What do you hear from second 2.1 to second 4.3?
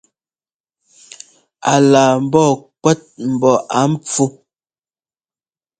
mbɔɔ kuɛ́t mbɔ á npfú.